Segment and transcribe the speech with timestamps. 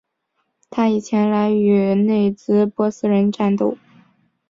[0.71, 3.77] 他已前来与内兹珀斯人战斗。